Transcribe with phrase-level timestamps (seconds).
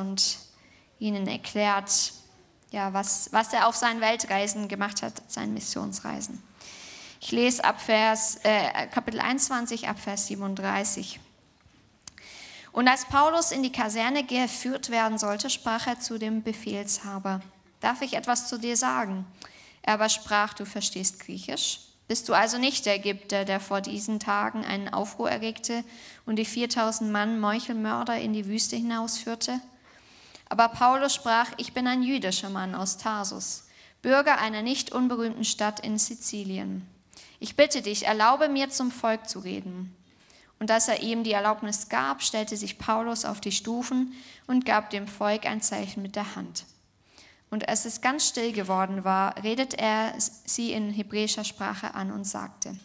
[0.00, 0.38] und
[0.98, 2.12] ihnen erklärt,
[2.70, 6.42] ja, was, was er auf seinen Weltreisen gemacht hat, seinen Missionsreisen.
[7.20, 11.20] Ich lese ab Vers, äh, Kapitel 21 ab Vers 37.
[12.72, 17.40] Und als Paulus in die Kaserne geführt werden sollte, sprach er zu dem Befehlshaber,
[17.80, 19.26] darf ich etwas zu dir sagen?
[19.82, 21.80] Er aber sprach, du verstehst Griechisch.
[22.06, 25.84] Bist du also nicht der Ägypter, der vor diesen Tagen einen Aufruhr erregte
[26.26, 29.60] und die 4000 Mann Meuchelmörder in die Wüste hinausführte?
[30.50, 33.68] Aber Paulus sprach, ich bin ein jüdischer Mann aus Tarsus,
[34.02, 36.86] Bürger einer nicht unberühmten Stadt in Sizilien.
[37.38, 39.94] Ich bitte dich, erlaube mir zum Volk zu reden.
[40.58, 44.12] Und als er ihm die Erlaubnis gab, stellte sich Paulus auf die Stufen
[44.46, 46.64] und gab dem Volk ein Zeichen mit der Hand.
[47.50, 52.24] Und als es ganz still geworden war, redet er sie in hebräischer Sprache an und
[52.24, 52.76] sagte,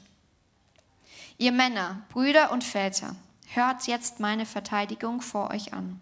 [1.38, 3.16] Ihr Männer, Brüder und Väter,
[3.54, 6.00] hört jetzt meine Verteidigung vor euch an.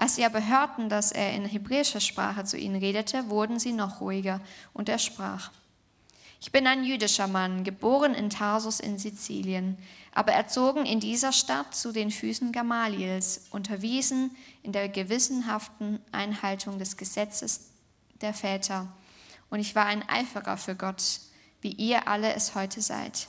[0.00, 4.00] Als sie aber hörten, dass er in hebräischer Sprache zu ihnen redete, wurden sie noch
[4.00, 4.40] ruhiger,
[4.72, 5.50] und er sprach,
[6.40, 9.76] ich bin ein jüdischer Mann, geboren in Tarsus in Sizilien,
[10.14, 16.96] aber erzogen in dieser Stadt zu den Füßen Gamaliels, unterwiesen in der gewissenhaften Einhaltung des
[16.96, 17.68] Gesetzes
[18.22, 18.88] der Väter.
[19.50, 21.20] Und ich war ein Eiferer für Gott,
[21.60, 23.28] wie ihr alle es heute seid.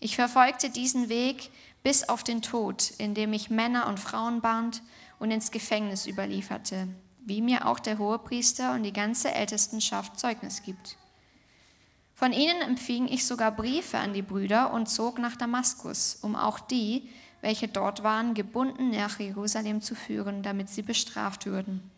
[0.00, 1.50] Ich verfolgte diesen Weg
[1.84, 4.82] bis auf den Tod, indem ich Männer und Frauen band
[5.22, 6.88] und ins Gefängnis überlieferte,
[7.24, 10.96] wie mir auch der Hohepriester und die ganze Ältestenschaft Zeugnis gibt.
[12.12, 16.58] Von ihnen empfing ich sogar Briefe an die Brüder und zog nach Damaskus, um auch
[16.58, 17.08] die,
[17.40, 21.88] welche dort waren, gebunden nach Jerusalem zu führen, damit sie bestraft würden.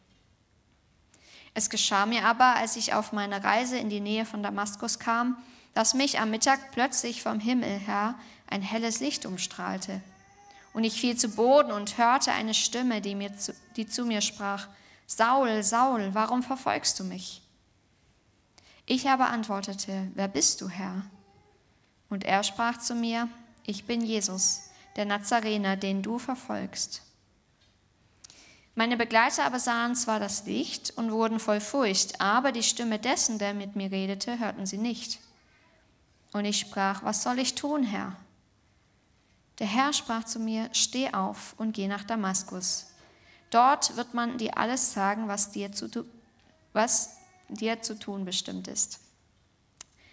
[1.55, 5.39] Es geschah mir aber, als ich auf meiner Reise in die Nähe von Damaskus kam,
[5.73, 8.17] dass mich am Mittag plötzlich vom Himmel her
[8.51, 10.03] ein helles Licht umstrahlte.
[10.75, 14.21] Und ich fiel zu Boden und hörte eine Stimme, die, mir zu, die zu mir
[14.21, 14.69] sprach,
[15.07, 17.41] Saul, Saul, warum verfolgst du mich?
[18.85, 21.03] Ich aber antwortete, wer bist du, Herr?
[22.11, 23.29] Und er sprach zu mir,
[23.65, 24.65] ich bin Jesus,
[24.97, 27.03] der Nazarener, den du verfolgst.
[28.75, 33.39] Meine Begleiter aber sahen zwar das Licht und wurden voll Furcht, aber die Stimme dessen,
[33.39, 35.21] der mit mir redete, hörten sie nicht.
[36.33, 38.17] Und ich sprach, was soll ich tun, Herr?
[39.59, 42.87] Der Herr sprach zu mir, steh auf und geh nach Damaskus.
[43.51, 46.05] Dort wird man dir alles sagen, was dir zu,
[46.73, 47.17] was
[47.49, 49.01] dir zu tun bestimmt ist.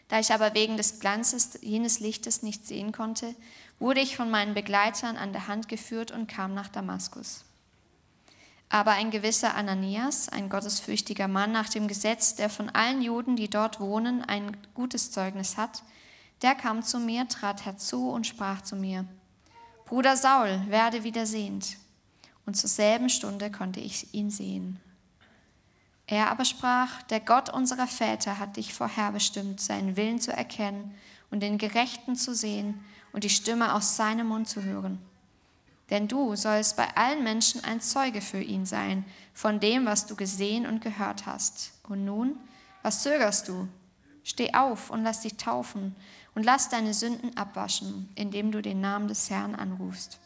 [0.09, 3.34] Da ich aber wegen des Glanzes jenes Lichtes nicht sehen konnte,
[3.79, 7.46] wurde ich von meinen Begleitern an der Hand geführt und kam nach Damaskus.
[8.69, 13.50] Aber ein gewisser Ananias, ein gottesfürchtiger Mann nach dem Gesetz, der von allen Juden, die
[13.50, 15.84] dort wohnen, ein gutes Zeugnis hat,
[16.41, 19.06] der kam zu mir, trat herzu und sprach zu mir,
[19.91, 21.75] Bruder Saul, werde wieder sehend.
[22.46, 24.79] Und zur selben Stunde konnte ich ihn sehen.
[26.07, 30.96] Er aber sprach, der Gott unserer Väter hat dich vorherbestimmt, seinen Willen zu erkennen
[31.29, 32.81] und den Gerechten zu sehen
[33.12, 34.97] und die Stimme aus seinem Mund zu hören.
[35.90, 39.03] Denn du sollst bei allen Menschen ein Zeuge für ihn sein
[39.34, 41.73] von dem, was du gesehen und gehört hast.
[41.84, 42.38] Und nun,
[42.81, 43.68] was zögerst du?
[44.23, 45.97] Steh auf und lass dich taufen
[46.36, 50.19] und lass deine Sünden abwaschen, indem du den Namen des Herrn anrufst.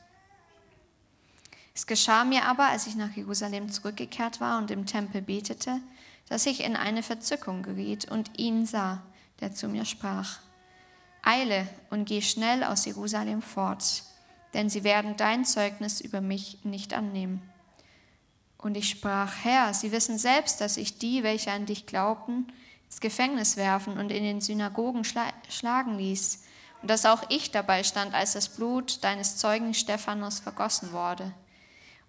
[1.74, 5.82] Es geschah mir aber, als ich nach Jerusalem zurückgekehrt war und im Tempel betete,
[6.30, 9.04] dass ich in eine Verzückung geriet und ihn sah,
[9.42, 10.40] der zu mir sprach,
[11.22, 14.04] Eile und geh schnell aus Jerusalem fort,
[14.54, 17.42] denn sie werden dein Zeugnis über mich nicht annehmen.
[18.58, 22.48] Und ich sprach, Herr, sie wissen selbst, dass ich die, welche an dich glaubten,
[22.86, 26.44] ins Gefängnis werfen und in den Synagogen schla schlagen ließ,
[26.82, 31.34] und dass auch ich dabei stand, als das Blut deines Zeugen Stephanus vergossen wurde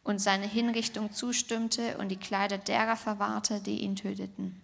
[0.04, 4.60] und seine Hinrichtung zustimmte und die Kleider derer verwahrte, die ihn töteten.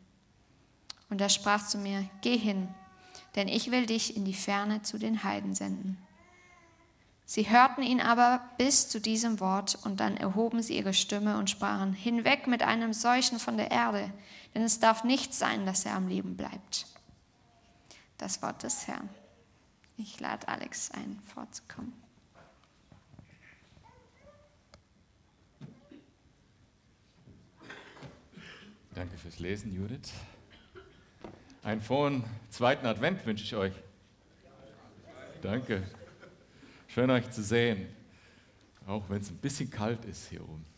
[1.08, 2.68] Und er sprach zu mir, Geh hin,
[3.34, 5.98] denn ich will dich in die Ferne zu den Heiden senden.
[7.24, 11.48] Sie hörten ihn aber bis zu diesem Wort, und dann erhoben sie ihre Stimme und
[11.48, 14.12] sprachen, Hinweg mit einem Seuchen von der Erde,
[14.54, 16.86] denn es darf nicht sein, dass er am Leben bleibt.
[18.18, 19.08] Das Wort des Herrn.
[19.96, 21.92] Ich lade Alex ein, vorzukommen.
[28.94, 30.12] Danke fürs Lesen, Judith.
[31.62, 33.72] Einen frohen zweiten Advent wünsche ich euch.
[35.40, 35.82] Danke.
[36.88, 37.88] Schön euch zu sehen,
[38.86, 40.71] auch wenn es ein bisschen kalt ist hier oben.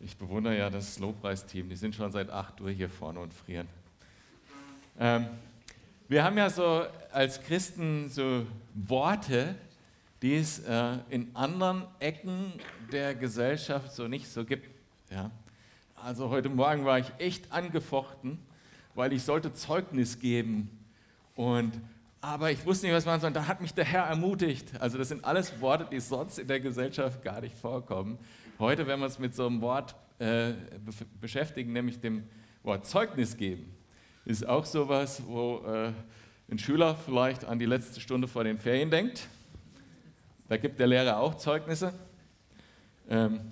[0.00, 3.66] Ich bewundere ja das Lobpreisteam, die sind schon seit 8 Uhr hier vorne und frieren.
[4.96, 5.26] Ähm,
[6.08, 9.56] wir haben ja so als Christen so Worte,
[10.22, 12.52] die es äh, in anderen Ecken
[12.92, 14.68] der Gesellschaft so nicht so gibt.
[15.10, 15.32] Ja?
[15.96, 18.38] Also heute Morgen war ich echt angefochten,
[18.94, 20.70] weil ich sollte Zeugnis geben.
[21.34, 21.72] Und,
[22.20, 23.32] aber ich wusste nicht, was man soll.
[23.32, 24.80] Da hat mich der Herr ermutigt.
[24.80, 28.16] Also das sind alles Worte, die sonst in der Gesellschaft gar nicht vorkommen.
[28.58, 30.54] Heute, wenn wir uns mit so einem Wort äh,
[31.20, 32.24] beschäftigen, nämlich dem
[32.64, 33.72] Wort Zeugnis geben,
[34.24, 35.92] ist auch sowas, wo äh,
[36.50, 39.28] ein Schüler vielleicht an die letzte Stunde vor den Ferien denkt.
[40.48, 41.94] Da gibt der Lehrer auch Zeugnisse.
[43.08, 43.42] Ähm,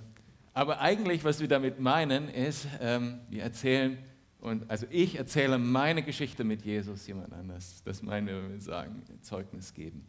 [0.53, 3.99] aber eigentlich, was wir damit meinen, ist, ähm, wir erzählen,
[4.41, 7.81] und, also ich erzähle meine Geschichte mit Jesus jemand anders.
[7.85, 10.05] Das meinen wir, wenn wir sagen, Zeugnis geben.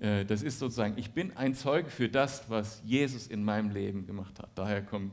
[0.00, 4.06] Äh, das ist sozusagen, ich bin ein Zeuge für das, was Jesus in meinem Leben
[4.06, 4.50] gemacht hat.
[4.54, 5.12] Daher kommt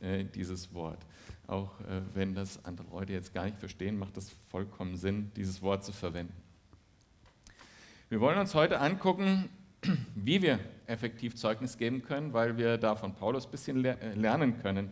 [0.00, 0.98] äh, dieses Wort.
[1.46, 5.60] Auch äh, wenn das andere Leute jetzt gar nicht verstehen, macht es vollkommen Sinn, dieses
[5.62, 6.34] Wort zu verwenden.
[8.08, 9.48] Wir wollen uns heute angucken,
[10.14, 14.90] wie wir effektiv Zeugnis geben können, weil wir da von Paulus ein bisschen lernen können.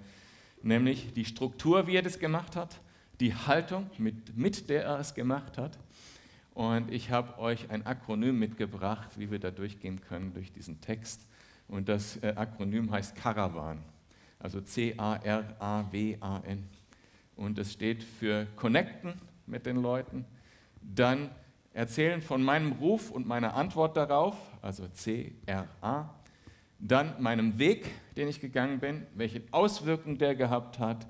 [0.62, 2.81] Nämlich die Struktur, wie er das gemacht hat,
[3.20, 5.78] die Haltung, mit, mit der er es gemacht hat.
[6.55, 11.26] Und ich habe euch ein Akronym mitgebracht, wie wir da durchgehen können durch diesen Text.
[11.69, 13.79] Und das äh, Akronym heißt Caravan
[14.41, 16.69] also C-A-R-A-W-A-N.
[17.37, 19.14] Und es steht für Connecten
[19.47, 20.25] mit den Leuten,
[20.82, 21.31] dann
[21.73, 26.14] erzählen von meinem Ruf und meiner Antwort darauf, also C-R-A,
[26.79, 31.06] dann meinem Weg, den ich gegangen bin, welche Auswirkungen der gehabt hat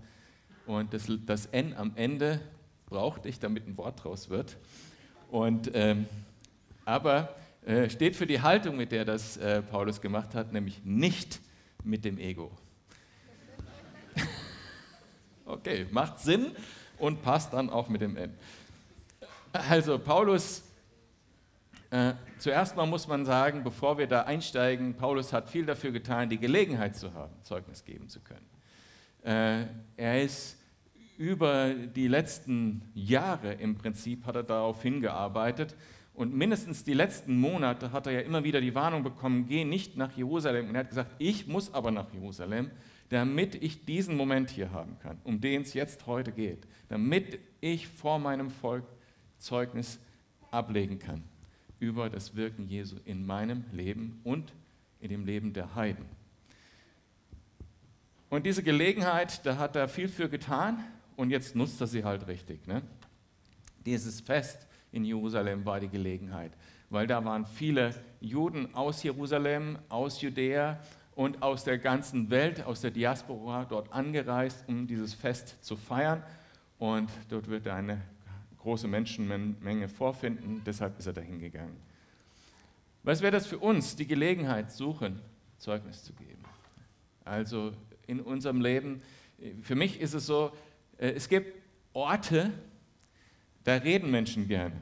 [0.66, 2.40] und das, das N am Ende
[2.86, 4.58] brauchte ich, damit ein Wort draus wird.
[5.30, 6.06] Und, ähm,
[6.84, 7.34] aber
[7.64, 11.40] äh, steht für die Haltung, mit der das äh, Paulus gemacht hat, nämlich nicht
[11.84, 12.50] mit dem Ego.
[15.46, 16.52] Okay, macht Sinn
[16.96, 18.32] und passt dann auch mit dem N.
[19.52, 20.62] Also Paulus,
[21.90, 26.28] äh, zuerst mal muss man sagen, bevor wir da einsteigen, Paulus hat viel dafür getan,
[26.28, 28.46] die Gelegenheit zu haben, Zeugnis geben zu können.
[29.24, 29.66] Äh,
[29.96, 30.59] er ist
[31.20, 35.76] über die letzten Jahre im Prinzip hat er darauf hingearbeitet
[36.14, 39.98] und mindestens die letzten Monate hat er ja immer wieder die Warnung bekommen, geh nicht
[39.98, 40.70] nach Jerusalem.
[40.70, 42.70] Und er hat gesagt, ich muss aber nach Jerusalem,
[43.10, 47.86] damit ich diesen Moment hier haben kann, um den es jetzt heute geht, damit ich
[47.86, 48.84] vor meinem Volk
[49.36, 50.00] Zeugnis
[50.50, 51.22] ablegen kann
[51.80, 54.54] über das Wirken Jesu in meinem Leben und
[55.00, 56.06] in dem Leben der Heiden.
[58.30, 60.82] Und diese Gelegenheit, da hat er viel für getan
[61.20, 62.66] und jetzt nutzt er sie halt richtig.
[62.66, 62.80] Ne?
[63.84, 66.50] Dieses Fest in Jerusalem war die Gelegenheit,
[66.88, 70.80] weil da waren viele Juden aus Jerusalem, aus Judäa
[71.14, 76.22] und aus der ganzen Welt, aus der Diaspora dort angereist, um dieses Fest zu feiern.
[76.78, 78.00] Und dort wird er eine
[78.56, 81.76] große Menschenmenge vorfinden, deshalb ist er dahin gegangen.
[83.02, 85.20] Was wäre das für uns, die Gelegenheit suchen,
[85.58, 86.42] Zeugnis zu geben?
[87.26, 87.74] Also
[88.06, 89.02] in unserem Leben,
[89.62, 90.52] für mich ist es so,
[91.08, 91.60] es gibt
[91.92, 92.52] Orte,
[93.64, 94.80] da reden Menschen gerne.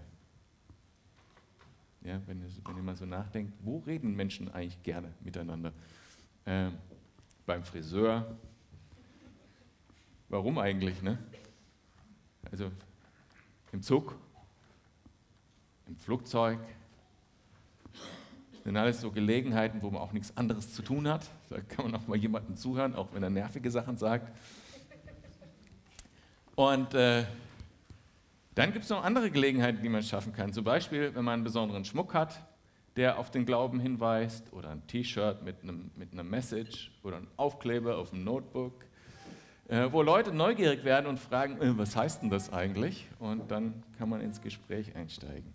[2.02, 5.72] Ja, wenn, wenn ihr mal so nachdenkt, wo reden Menschen eigentlich gerne miteinander?
[6.48, 6.70] äh,
[7.44, 8.36] beim Friseur.
[10.28, 11.02] Warum eigentlich?
[11.02, 11.18] Ne?
[12.50, 12.70] Also
[13.72, 14.14] im Zug,
[15.86, 16.58] im Flugzeug.
[18.52, 21.30] Das sind alles so Gelegenheiten, wo man auch nichts anderes zu tun hat.
[21.48, 24.34] Da kann man auch mal jemandem zuhören, auch wenn er nervige Sachen sagt.
[26.58, 27.24] Und äh,
[28.56, 30.52] dann gibt es noch andere Gelegenheiten, die man schaffen kann.
[30.52, 32.42] Zum Beispiel, wenn man einen besonderen Schmuck hat,
[32.96, 37.28] der auf den Glauben hinweist, oder ein T-Shirt mit einem, mit einer Message oder ein
[37.36, 38.72] Aufkleber auf dem Notebook,
[39.68, 43.06] äh, wo Leute neugierig werden und fragen, äh, was heißt denn das eigentlich?
[43.20, 45.54] Und dann kann man ins Gespräch einsteigen.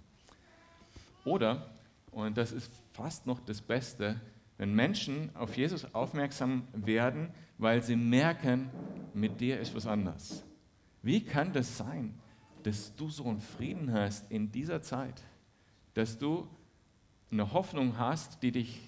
[1.25, 1.69] Oder,
[2.11, 4.21] und das ist fast noch das Beste,
[4.57, 8.69] wenn Menschen auf Jesus aufmerksam werden, weil sie merken,
[9.13, 10.45] mit dir ist was anders.
[11.03, 12.17] Wie kann das sein,
[12.63, 15.21] dass du so einen Frieden hast in dieser Zeit,
[15.93, 16.47] dass du
[17.29, 18.79] eine Hoffnung hast, die dich,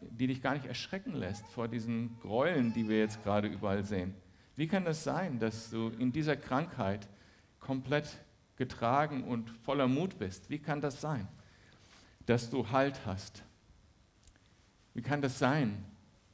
[0.00, 4.14] die dich gar nicht erschrecken lässt vor diesen Gräueln, die wir jetzt gerade überall sehen.
[4.54, 7.08] Wie kann das sein, dass du in dieser Krankheit
[7.58, 8.18] komplett
[8.56, 10.48] getragen und voller Mut bist?
[10.48, 11.26] Wie kann das sein,
[12.24, 13.42] dass du Halt hast?
[14.94, 15.84] Wie kann das sein,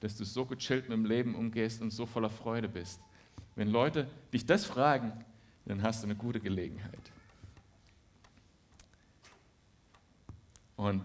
[0.01, 3.01] dass du so gechillt mit dem Leben umgehst und so voller Freude bist?
[3.59, 5.13] Wenn Leute dich das fragen,
[5.67, 7.11] dann hast du eine gute Gelegenheit.
[10.77, 11.03] Und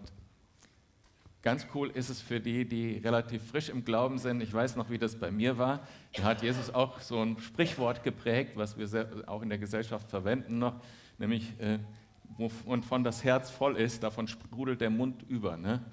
[1.41, 4.41] Ganz cool ist es für die, die relativ frisch im Glauben sind.
[4.41, 5.85] Ich weiß noch, wie das bei mir war.
[6.15, 10.59] Da hat Jesus auch so ein Sprichwort geprägt, was wir auch in der Gesellschaft verwenden
[10.59, 10.79] noch,
[11.17, 11.79] nämlich, äh,
[12.37, 15.57] wovon das Herz voll ist, davon sprudelt der Mund über.
[15.57, 15.83] Ne?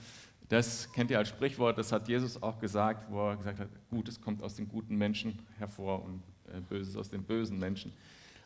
[0.48, 4.20] Das kennt ihr als Sprichwort, das hat Jesus auch gesagt, wo er gesagt hat, Gutes
[4.20, 6.22] kommt aus den guten Menschen hervor und
[6.68, 7.92] Böses aus den bösen Menschen.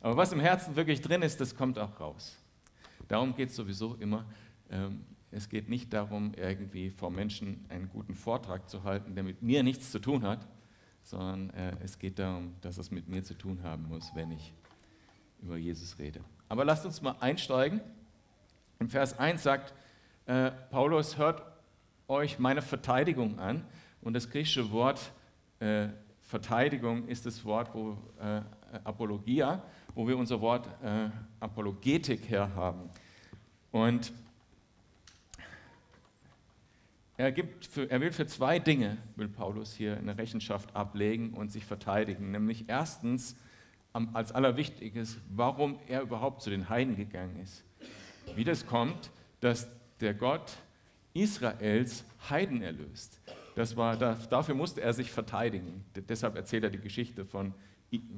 [0.00, 2.37] Aber was im Herzen wirklich drin ist, das kommt auch raus.
[3.08, 4.26] Darum geht es sowieso immer.
[4.70, 9.42] Ähm, es geht nicht darum, irgendwie vor Menschen einen guten Vortrag zu halten, der mit
[9.42, 10.46] mir nichts zu tun hat,
[11.02, 14.52] sondern äh, es geht darum, dass es mit mir zu tun haben muss, wenn ich
[15.42, 16.20] über Jesus rede.
[16.49, 17.80] Aber lasst uns mal einsteigen.
[18.78, 19.75] Im Vers 1 sagt
[20.26, 21.42] äh, Paulus, hört
[22.08, 23.64] euch meine Verteidigung an.
[24.00, 25.12] Und das griechische Wort
[25.61, 25.88] äh,
[26.34, 28.40] Verteidigung ist das Wort, wo äh,
[28.82, 29.62] Apologia,
[29.94, 32.90] wo wir unser Wort äh, Apologetik her haben.
[33.70, 34.12] Und
[37.16, 41.52] er, gibt für, er will für zwei Dinge, will Paulus hier eine Rechenschaft ablegen und
[41.52, 42.32] sich verteidigen.
[42.32, 43.36] Nämlich erstens,
[43.92, 47.62] als allerwichtiges, warum er überhaupt zu den Heiden gegangen ist.
[48.34, 49.68] Wie das kommt, dass
[50.00, 50.56] der Gott
[51.12, 53.20] Israels Heiden erlöst.
[53.54, 55.84] Das war, dafür musste er sich verteidigen.
[56.08, 57.54] Deshalb erzählt er die Geschichte, von,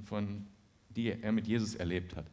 [0.05, 0.47] von,
[0.91, 2.27] die er mit Jesus erlebt hat.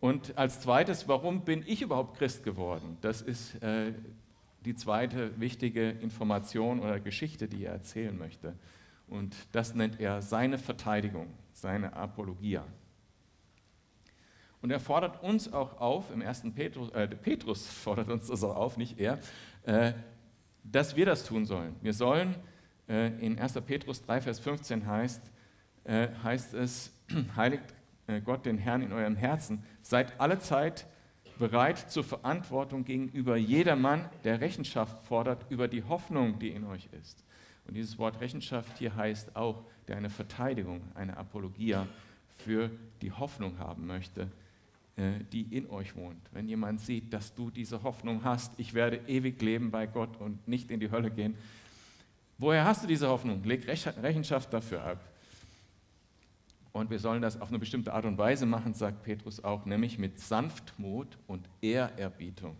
[0.00, 2.98] Und als zweites, warum bin ich überhaupt Christ geworden?
[3.00, 3.92] Das ist äh,
[4.64, 8.54] die zweite wichtige Information oder Geschichte, die er erzählen möchte.
[9.08, 12.64] Und das nennt er seine Verteidigung, seine Apologia.
[14.60, 18.56] Und er fordert uns auch auf, im ersten Petrus, äh, Petrus fordert uns das auch
[18.56, 19.18] auf, nicht er,
[19.64, 19.92] äh,
[20.70, 21.76] dass wir das tun sollen.
[21.82, 22.34] Wir sollen,
[22.88, 23.54] äh, in 1.
[23.66, 25.22] Petrus 3, Vers 15 heißt,
[25.84, 26.92] äh, heißt es,
[27.36, 27.74] heiligt
[28.06, 30.86] äh, Gott den Herrn in eurem Herzen, seid alle Zeit
[31.38, 37.24] bereit zur Verantwortung gegenüber jedermann, der Rechenschaft fordert über die Hoffnung, die in euch ist.
[37.66, 41.86] Und dieses Wort Rechenschaft hier heißt auch, der eine Verteidigung, eine Apologia
[42.34, 42.70] für
[43.02, 44.28] die Hoffnung haben möchte,
[45.32, 46.20] die in euch wohnt.
[46.32, 50.48] Wenn jemand sieht, dass du diese Hoffnung hast, ich werde ewig leben bei Gott und
[50.48, 51.34] nicht in die Hölle gehen,
[52.38, 53.44] woher hast du diese Hoffnung?
[53.44, 55.04] Leg Rechenschaft dafür ab.
[56.72, 59.98] Und wir sollen das auf eine bestimmte Art und Weise machen, sagt Petrus auch, nämlich
[59.98, 62.56] mit Sanftmut und Ehrerbietung.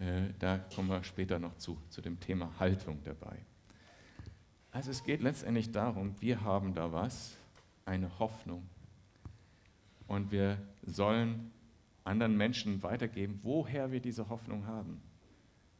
[0.00, 3.36] Äh, da kommen wir später noch zu, zu dem Thema Haltung dabei.
[4.72, 7.36] Also es geht letztendlich darum, wir haben da was,
[7.84, 8.68] eine Hoffnung.
[10.06, 11.50] Und wir sollen
[12.06, 15.00] anderen Menschen weitergeben, woher wir diese Hoffnung haben.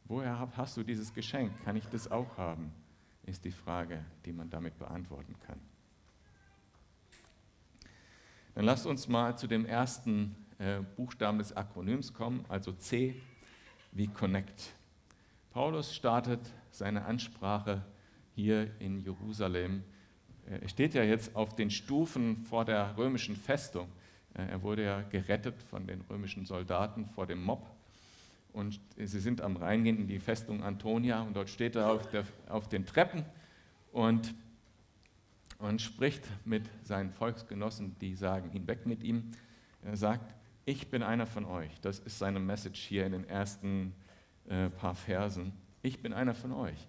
[0.05, 1.51] Woher hast du dieses Geschenk?
[1.63, 2.71] Kann ich das auch haben?
[3.25, 5.59] Ist die Frage, die man damit beantworten kann.
[8.55, 13.21] Dann lasst uns mal zu dem ersten äh, Buchstaben des Akronyms kommen, also C
[13.91, 14.73] wie Connect.
[15.51, 16.39] Paulus startet
[16.71, 17.83] seine Ansprache
[18.33, 19.83] hier in Jerusalem.
[20.47, 23.89] Äh, er steht ja jetzt auf den Stufen vor der römischen Festung.
[24.37, 27.65] Äh, er wurde ja gerettet von den römischen Soldaten vor dem Mob.
[28.53, 32.23] Und sie sind am Reingehen in die Festung Antonia und dort steht er auf, der,
[32.49, 33.23] auf den Treppen
[33.91, 34.33] und
[35.59, 39.31] und spricht mit seinen Volksgenossen, die sagen, hinweg mit ihm.
[39.83, 41.71] Er sagt, ich bin einer von euch.
[41.81, 43.93] Das ist seine Message hier in den ersten
[44.49, 45.53] äh, paar Versen.
[45.81, 46.87] Ich bin einer von euch.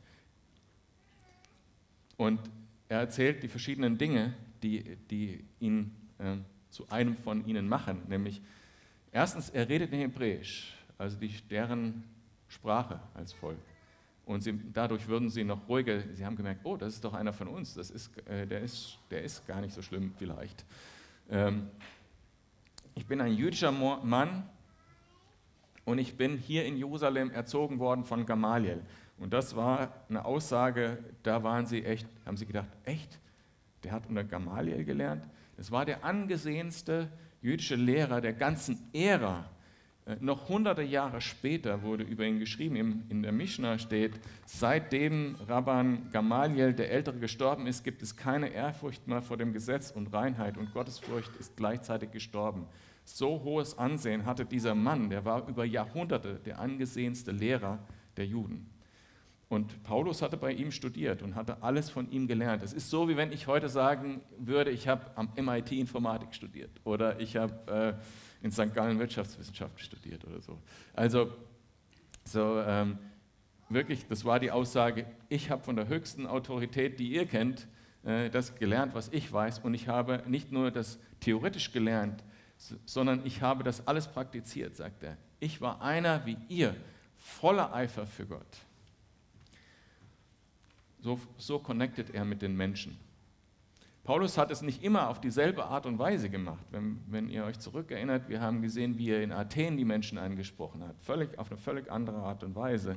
[2.17, 2.41] Und
[2.89, 6.37] er erzählt die verschiedenen Dinge, die, die ihn äh,
[6.71, 8.03] zu einem von ihnen machen.
[8.09, 8.41] Nämlich,
[9.13, 12.05] erstens, er redet in Hebräisch, also die, deren
[12.49, 13.59] Sprache als Volk.
[14.27, 17.33] Und sie, dadurch würden sie noch ruhiger, sie haben gemerkt, oh, das ist doch einer
[17.33, 20.67] von uns, das ist, äh, der, ist, der ist gar nicht so schlimm vielleicht.
[21.31, 21.69] Ähm,
[22.95, 24.45] ich bin ein jüdischer Mann
[25.85, 28.83] und ich bin hier in Jerusalem erzogen worden von Gamaliel.
[29.19, 33.19] Und das war eine Aussage, da waren sie echt, haben sie gedacht, echt?
[33.83, 35.25] Der hat unter Gamaliel gelernt?
[35.59, 37.11] Das war der angesehenste
[37.43, 39.45] jüdische Lehrer der ganzen Ära
[40.09, 46.11] äh, noch hunderte Jahre später wurde über ihn geschrieben, in der Mishnah steht, seitdem Rabban
[46.11, 50.57] Gamaliel der Ältere gestorben ist, gibt es keine Ehrfurcht mehr vor dem Gesetz und Reinheit
[50.57, 52.67] und Gottesfurcht ist gleichzeitig gestorben.
[53.05, 57.79] So hohes Ansehen hatte dieser Mann, der war über Jahrhunderte der angesehenste Lehrer
[58.17, 58.71] der Juden.
[59.49, 62.63] Und Paulus hatte bei ihm studiert und hatte alles von ihm gelernt.
[62.63, 66.71] Es ist so, wie wenn ich heute sagen würde, ich habe am MIT Informatik studiert
[66.85, 67.97] oder ich habe...
[67.97, 68.75] Äh, in St.
[68.75, 70.59] Gallen Wirtschaftswissenschaft studiert oder so.
[70.95, 71.33] Also,
[72.25, 72.99] so ähm,
[73.69, 77.67] wirklich, das war die Aussage, ich habe von der höchsten Autorität, die ihr kennt,
[78.05, 79.61] äh, das gelernt, was ich weiß.
[79.61, 82.23] Und ich habe nicht nur das theoretisch gelernt,
[82.87, 85.17] sondern ich habe das alles praktiziert, sagt er.
[85.41, 86.75] Ich war einer wie ihr,
[87.17, 88.59] voller Eifer für Gott.
[91.01, 92.99] So, so connectet er mit den Menschen.
[94.09, 96.65] Paulus hat es nicht immer auf dieselbe Art und Weise gemacht.
[96.71, 100.83] Wenn, wenn, ihr euch zurückerinnert, wir haben gesehen, wie er in Athen die Menschen angesprochen
[100.83, 102.97] hat, völlig, auf eine völlig andere Art und Weise.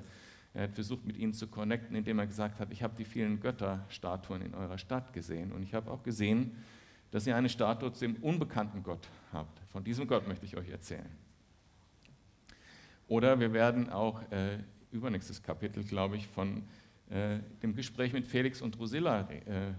[0.53, 3.41] Er hat versucht, mit ihnen zu connecten, indem er gesagt hat, ich habe die vielen
[3.41, 6.55] Götterstatuen in eurer Stadt gesehen und ich habe auch gesehen,
[7.11, 9.59] dass ihr eine Statue zu dem unbekannten Gott habt.
[9.69, 11.11] Von diesem Gott möchte ich euch erzählen.
[13.09, 14.59] Oder wir werden auch äh,
[14.93, 16.63] übernächstes Kapitel, glaube ich, von
[17.11, 19.73] äh, dem Gespräch mit Felix und Drusilla äh,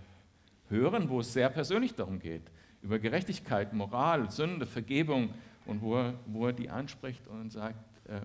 [0.69, 2.43] hören, wo es sehr persönlich darum geht,
[2.83, 5.33] über Gerechtigkeit, Moral, Sünde, Vergebung
[5.65, 8.21] und wo er, wo er die anspricht und sagt, äh,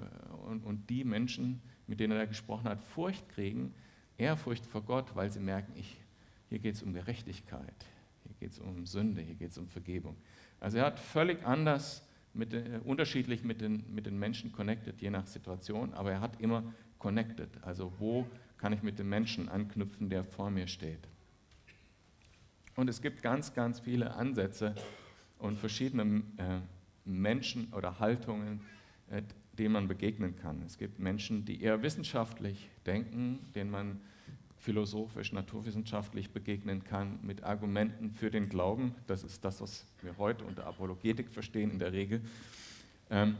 [0.46, 3.74] und, und die Menschen, mit denen er gesprochen hat, Furcht kriegen,
[4.18, 6.02] Ehrfurcht vor Gott, weil sie merken, ich,
[6.50, 7.86] hier geht es um Gerechtigkeit,
[8.24, 10.18] hier geht es um Sünde, hier geht es um Vergebung.
[10.60, 15.28] Also er hat völlig anders, mit, unterschiedlich mit den, mit den Menschen connected, je nach
[15.28, 16.64] Situation, aber er hat immer
[17.00, 17.50] connected.
[17.64, 21.08] Also wo kann ich mit dem Menschen anknüpfen, der vor mir steht.
[22.76, 24.76] Und es gibt ganz, ganz viele Ansätze
[25.40, 26.60] und verschiedene äh,
[27.06, 28.62] Menschen oder Haltungen,
[29.10, 29.24] äh,
[29.58, 30.62] denen man begegnen kann.
[30.66, 34.00] Es gibt Menschen, die eher wissenschaftlich denken, denen man
[34.60, 38.94] philosophisch, naturwissenschaftlich begegnen kann, mit Argumenten für den Glauben.
[39.08, 42.22] Das ist das, was wir heute unter Apologetik verstehen in der Regel.
[43.10, 43.38] Ähm,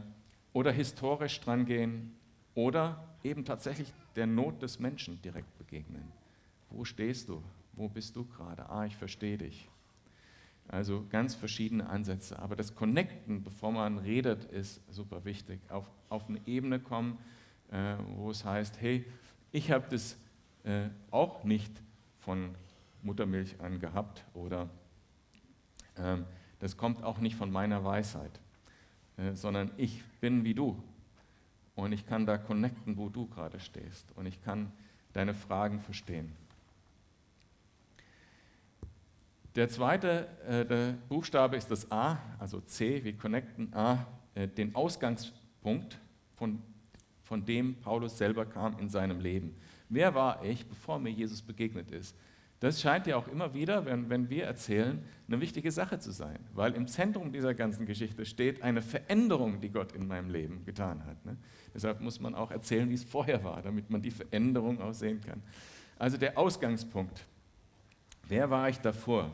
[0.52, 2.14] oder historisch drangehen
[2.58, 6.10] oder eben tatsächlich der Not des Menschen direkt begegnen.
[6.70, 7.40] Wo stehst du?
[7.74, 8.68] Wo bist du gerade?
[8.68, 9.68] Ah, ich verstehe dich.
[10.66, 12.36] Also ganz verschiedene Ansätze.
[12.36, 15.60] Aber das Connecten, bevor man redet, ist super wichtig.
[15.70, 17.18] Auf, auf eine Ebene kommen,
[17.70, 19.04] äh, wo es heißt, hey,
[19.52, 20.16] ich habe das
[20.64, 21.70] äh, auch nicht
[22.18, 22.56] von
[23.02, 24.68] Muttermilch an gehabt oder
[25.94, 26.16] äh,
[26.58, 28.40] das kommt auch nicht von meiner Weisheit,
[29.16, 30.82] äh, sondern ich bin wie du.
[31.78, 34.10] Und ich kann da connecten, wo du gerade stehst.
[34.16, 34.72] Und ich kann
[35.12, 36.32] deine Fragen verstehen.
[39.54, 44.74] Der zweite äh, der Buchstabe ist das A, also C, wir connecten A, äh, den
[44.74, 46.00] Ausgangspunkt,
[46.34, 46.60] von,
[47.22, 49.54] von dem Paulus selber kam in seinem Leben.
[49.88, 52.16] Wer war ich, bevor mir Jesus begegnet ist?
[52.60, 56.38] Das scheint ja auch immer wieder, wenn, wenn wir erzählen, eine wichtige Sache zu sein,
[56.54, 61.04] weil im Zentrum dieser ganzen Geschichte steht eine Veränderung, die Gott in meinem Leben getan
[61.04, 61.24] hat.
[61.24, 61.36] Ne?
[61.72, 65.20] Deshalb muss man auch erzählen, wie es vorher war, damit man die Veränderung auch sehen
[65.20, 65.40] kann.
[65.98, 67.24] Also der Ausgangspunkt.
[68.26, 69.32] Wer war ich davor?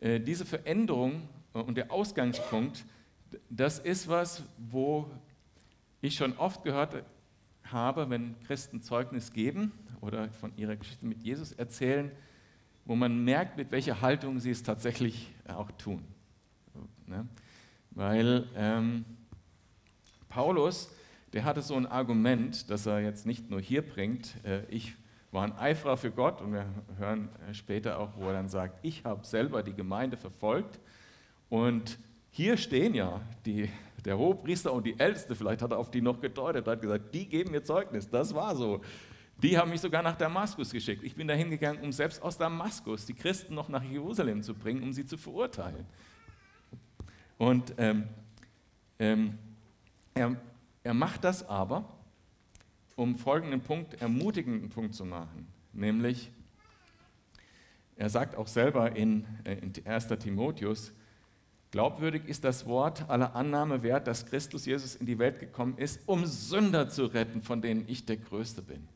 [0.00, 2.84] Äh, diese Veränderung äh, und der Ausgangspunkt,
[3.48, 5.10] das ist was, wo
[6.02, 7.02] ich schon oft gehört
[7.64, 9.72] habe, wenn Christen Zeugnis geben
[10.04, 12.10] oder von ihrer Geschichte mit Jesus erzählen,
[12.84, 16.04] wo man merkt, mit welcher Haltung sie es tatsächlich auch tun.
[17.06, 17.26] Ne?
[17.90, 19.04] Weil ähm,
[20.28, 20.90] Paulus,
[21.32, 24.94] der hatte so ein Argument, das er jetzt nicht nur hier bringt, äh, ich
[25.32, 26.66] war ein Eiferer für Gott und wir
[26.98, 30.78] hören äh, später auch, wo er dann sagt, ich habe selber die Gemeinde verfolgt
[31.48, 31.98] und
[32.30, 33.70] hier stehen ja die,
[34.04, 37.28] der Hohepriester und die Älteste, vielleicht hat er auf die noch gedeutet, hat gesagt, die
[37.28, 38.80] geben mir Zeugnis, das war so.
[39.38, 41.02] Die haben mich sogar nach Damaskus geschickt.
[41.02, 44.82] Ich bin da hingegangen, um selbst aus Damaskus die Christen noch nach Jerusalem zu bringen,
[44.82, 45.86] um sie zu verurteilen.
[47.36, 48.08] Und ähm,
[48.98, 49.38] ähm,
[50.14, 50.36] er,
[50.84, 51.84] er macht das aber,
[52.96, 56.30] um folgenden Punkt, ermutigenden Punkt zu machen, nämlich,
[57.96, 60.08] er sagt auch selber in, äh, in 1.
[60.20, 60.92] Timotheus,
[61.72, 66.00] glaubwürdig ist das Wort aller Annahme wert, dass Christus Jesus in die Welt gekommen ist,
[66.06, 68.86] um Sünder zu retten, von denen ich der Größte bin.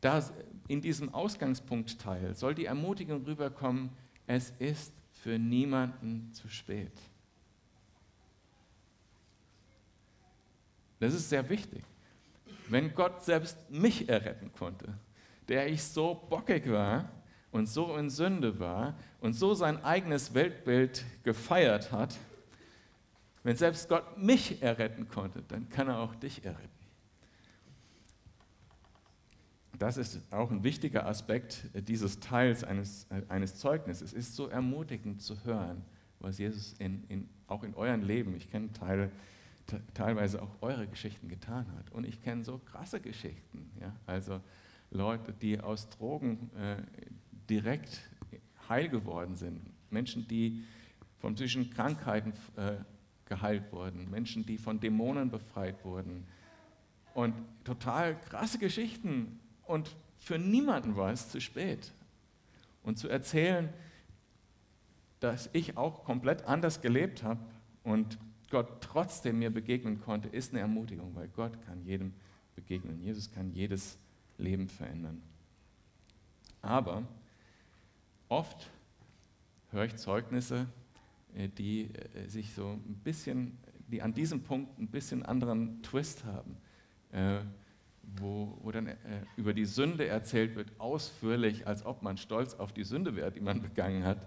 [0.00, 0.22] Da,
[0.68, 3.90] in diesem Ausgangspunktteil soll die Ermutigung rüberkommen,
[4.26, 6.92] es ist für niemanden zu spät.
[10.98, 11.82] Das ist sehr wichtig
[12.70, 14.94] wenn Gott selbst mich erretten konnte,
[15.48, 17.08] der ich so bockig war
[17.50, 22.16] und so in Sünde war und so sein eigenes Weltbild gefeiert hat,
[23.42, 26.68] wenn selbst Gott mich erretten konnte, dann kann er auch dich erretten.
[29.80, 34.12] Das ist auch ein wichtiger Aspekt dieses Teils eines, eines Zeugnisses.
[34.12, 35.82] Es ist so ermutigend zu hören,
[36.18, 39.10] was Jesus in, in, auch in eurem Leben, ich kenne Teile
[39.94, 41.90] teilweise auch eure Geschichten getan hat.
[41.92, 43.70] Und ich kenne so krasse Geschichten.
[43.80, 43.96] Ja?
[44.06, 44.42] Also
[44.90, 46.76] Leute, die aus Drogen äh,
[47.48, 48.02] direkt
[48.68, 49.62] heil geworden sind.
[49.88, 50.62] Menschen, die
[51.20, 52.72] von psychischen Krankheiten äh,
[53.24, 54.10] geheilt wurden.
[54.10, 56.26] Menschen, die von Dämonen befreit wurden.
[57.14, 57.32] Und
[57.64, 59.40] total krasse Geschichten.
[59.70, 61.92] Und für niemanden war es zu spät.
[62.82, 63.72] Und zu erzählen,
[65.20, 67.38] dass ich auch komplett anders gelebt habe
[67.84, 68.18] und
[68.50, 72.14] Gott trotzdem mir begegnen konnte, ist eine Ermutigung, weil Gott kann jedem
[72.56, 73.00] begegnen.
[73.00, 73.96] Jesus kann jedes
[74.38, 75.22] Leben verändern.
[76.62, 77.04] Aber
[78.28, 78.68] oft
[79.70, 80.66] höre ich Zeugnisse,
[81.36, 83.56] äh, die äh, sich so ein bisschen,
[83.86, 86.56] die an diesem Punkt ein bisschen anderen Twist haben.
[88.16, 88.96] Wo, wo dann äh,
[89.36, 93.40] über die Sünde erzählt wird, ausführlich, als ob man stolz auf die Sünde wäre, die
[93.40, 94.26] man begangen hat.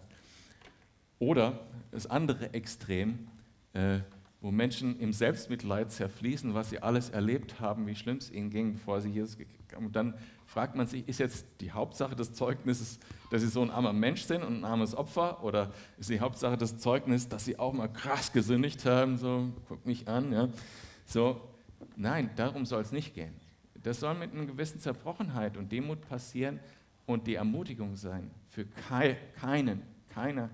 [1.19, 1.60] Oder
[1.91, 3.28] das andere Extrem,
[3.74, 4.00] äh,
[4.41, 8.74] wo Menschen im Selbstmitleid zerfließen, was sie alles erlebt haben, wie schlimm es ihnen ging,
[8.74, 9.38] bevor sie Jesus
[9.69, 9.88] kamen.
[9.88, 10.15] Und dann
[10.46, 13.00] fragt man sich, ist jetzt die Hauptsache des Zeugnisses,
[13.32, 15.43] dass sie so ein armer Mensch sind und ein armes Opfer?
[15.43, 19.17] Oder ist die Hauptsache des Zeugnisses, dass sie auch mal krass gesündigt haben?
[19.17, 20.34] So, guck mich an.
[20.34, 20.50] Ja.
[21.06, 21.39] So,
[21.96, 23.34] nein, darum soll es nicht gehen.
[23.84, 26.60] Das soll mit einer gewissen Zerbrochenheit und Demut passieren
[27.06, 28.32] und die Ermutigung sein.
[28.50, 30.50] Für keinen, keiner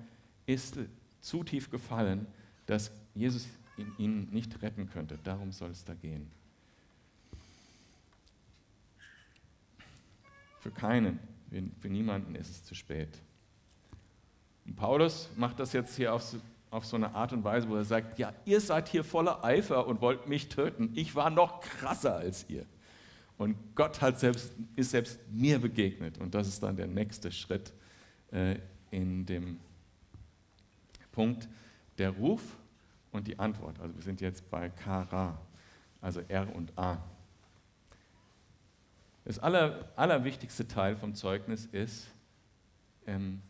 [0.46, 0.80] ist
[1.22, 2.26] zu tief gefallen,
[2.66, 3.48] dass Jesus
[3.98, 5.20] ihn nicht retten könnte.
[5.24, 6.30] Darum soll es da gehen.
[10.60, 11.20] Für keinen,
[11.80, 13.22] für niemanden ist es zu spät.
[14.66, 16.38] Und Paulus macht das jetzt hier auf so,
[16.72, 19.88] auf so eine Art und Weise, wo er sagt, ja, ihr seid hier voller Eifer
[19.88, 20.92] und wollt mich töten.
[20.96, 22.66] Ich war noch krasser als ihr.
[23.40, 26.18] Und Gott hat selbst, ist selbst mir begegnet.
[26.18, 27.72] Und das ist dann der nächste Schritt
[28.34, 28.58] äh,
[28.92, 29.62] in dem
[31.14, 31.48] Punkt,
[31.98, 32.58] der Ruf
[33.14, 33.80] und die Antwort.
[33.80, 35.40] Also wir sind jetzt bei Kara,
[36.02, 37.02] also R und A.
[39.24, 42.08] Das aller, allerwichtigste Teil vom Zeugnis ist
[43.08, 43.42] ähm,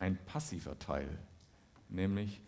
[0.00, 1.08] ein passiver Teil,
[1.88, 2.40] nämlich,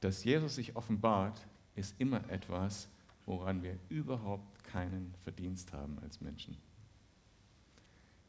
[0.00, 1.40] dass Jesus sich offenbart,
[1.76, 2.88] ist immer etwas,
[3.24, 6.56] woran wir überhaupt keinen Verdienst haben als Menschen.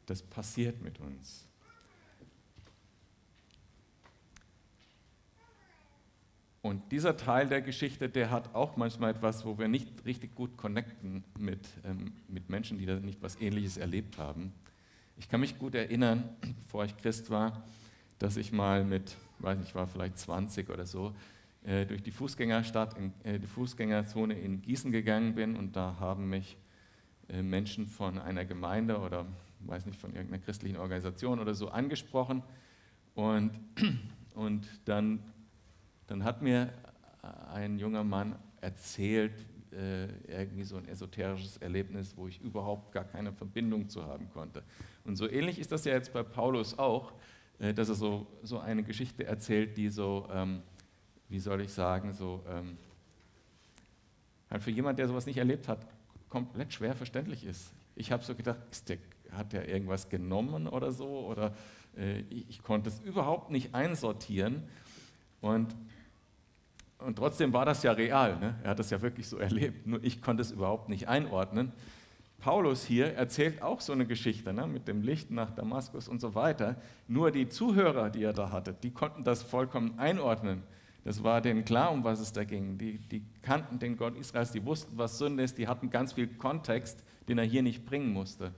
[0.06, 1.46] Das passiert mit uns.
[6.62, 10.56] Und dieser Teil der Geschichte, der hat auch manchmal etwas, wo wir nicht richtig gut
[10.56, 14.52] connecten mit, ähm, mit Menschen, die da nicht was Ähnliches erlebt haben.
[15.16, 16.28] Ich kann mich gut erinnern,
[16.62, 17.64] bevor ich Christ war,
[18.20, 21.12] dass ich mal mit, weiß nicht, ich war vielleicht 20 oder so,
[21.64, 26.28] äh, durch die Fußgängerstadt, in, äh, die Fußgängerzone in Gießen gegangen bin und da haben
[26.28, 26.56] mich
[27.28, 29.26] äh, Menschen von einer Gemeinde oder
[29.60, 32.42] weiß nicht, von irgendeiner christlichen Organisation oder so angesprochen
[33.14, 33.52] und,
[34.34, 35.20] und dann
[36.12, 36.70] dann hat mir
[37.54, 43.32] ein junger Mann erzählt, äh, irgendwie so ein esoterisches Erlebnis, wo ich überhaupt gar keine
[43.32, 44.62] Verbindung zu haben konnte.
[45.04, 47.14] Und so ähnlich ist das ja jetzt bei Paulus auch,
[47.58, 50.62] äh, dass er so, so eine Geschichte erzählt, die so, ähm,
[51.32, 52.76] wie soll ich sagen, so ähm,
[54.50, 55.86] halt für jemanden, der sowas nicht erlebt hat,
[56.28, 57.72] komplett schwer verständlich ist.
[57.96, 58.98] Ich habe so gedacht, der,
[59.32, 61.26] hat der irgendwas genommen oder so?
[61.26, 61.54] Oder
[61.96, 64.62] äh, ich, ich konnte es überhaupt nicht einsortieren.
[65.40, 65.74] Und
[66.98, 68.38] und trotzdem war das ja real.
[68.38, 68.54] Ne?
[68.62, 69.86] Er hat das ja wirklich so erlebt.
[69.86, 71.72] Nur ich konnte es überhaupt nicht einordnen.
[72.38, 74.66] Paulus hier erzählt auch so eine Geschichte ne?
[74.66, 76.76] mit dem Licht nach Damaskus und so weiter.
[77.08, 80.62] Nur die Zuhörer, die er da hatte, die konnten das vollkommen einordnen.
[81.04, 82.78] Das war denen klar, um was es da ging.
[82.78, 86.28] Die, die kannten den Gott Israels, die wussten, was Sünde ist, die hatten ganz viel
[86.28, 88.52] Kontext, den er hier nicht bringen musste.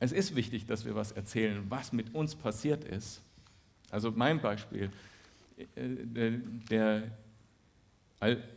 [0.00, 3.20] Es ist wichtig, dass wir was erzählen, was mit uns passiert ist.
[3.90, 4.90] Also mein Beispiel.
[5.74, 6.38] Äh,
[6.70, 7.02] der,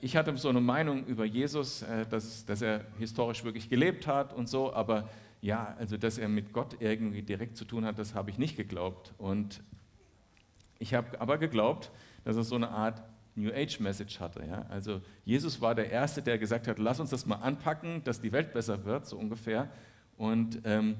[0.01, 4.33] ich hatte so eine Meinung über Jesus, äh, dass, dass er historisch wirklich gelebt hat
[4.33, 5.09] und so, aber
[5.41, 8.55] ja, also dass er mit Gott irgendwie direkt zu tun hat, das habe ich nicht
[8.55, 9.13] geglaubt.
[9.17, 9.61] Und
[10.81, 11.91] ich habe aber geglaubt,
[12.23, 13.01] dass er so eine Art
[13.35, 14.45] New Age Message hatte.
[14.45, 14.65] Ja?
[14.69, 18.31] Also Jesus war der Erste, der gesagt hat, lass uns das mal anpacken, dass die
[18.31, 19.69] Welt besser wird, so ungefähr.
[20.17, 20.97] Und ähm,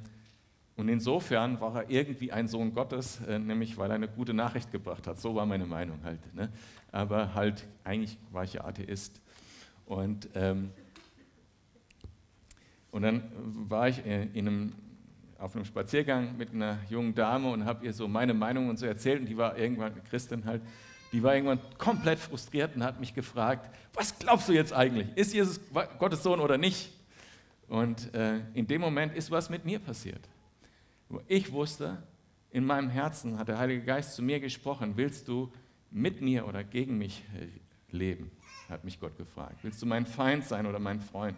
[0.82, 4.72] und insofern war er irgendwie ein Sohn Gottes, äh, nämlich weil er eine gute Nachricht
[4.72, 5.20] gebracht hat.
[5.20, 6.34] So war meine Meinung halt.
[6.34, 6.50] Ne?
[6.92, 9.22] Aber halt, eigentlich war ich ja Atheist.
[9.86, 10.72] Und, ähm,
[12.90, 13.24] und dann
[13.70, 14.74] war ich äh, in einem,
[15.42, 18.86] auf einem Spaziergang mit einer jungen Dame und habe ihr so meine Meinung und so
[18.86, 19.22] erzählt.
[19.22, 20.62] Und die war irgendwann, eine Christin halt,
[21.12, 25.08] die war irgendwann komplett frustriert und hat mich gefragt, was glaubst du jetzt eigentlich?
[25.16, 25.60] Ist Jesus
[26.00, 26.92] Gottes Sohn oder nicht?
[27.68, 30.22] Und äh, in dem Moment ist was mit mir passiert.
[31.28, 32.02] Ich wusste,
[32.52, 35.52] in meinem Herzen hat der Heilige Geist zu mir gesprochen, willst du
[35.90, 37.24] mit mir oder gegen mich
[37.90, 38.32] leben?
[38.70, 39.58] Hat mich Gott gefragt.
[39.64, 41.38] Willst du mein Feind sein oder mein Freund?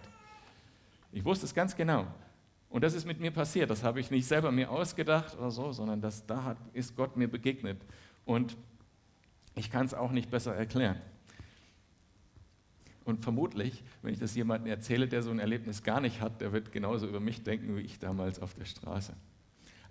[1.12, 2.06] Ich wusste es ganz genau.
[2.74, 3.70] Und das ist mit mir passiert.
[3.70, 7.16] Das habe ich nicht selber mir ausgedacht oder so, sondern das, da hat, ist Gott
[7.16, 7.80] mir begegnet.
[8.26, 8.58] Und
[9.54, 11.00] ich kann es auch nicht besser erklären.
[13.06, 16.52] Und vermutlich, wenn ich das jemandem erzähle, der so ein Erlebnis gar nicht hat, der
[16.52, 19.14] wird genauso über mich denken wie ich damals auf der Straße.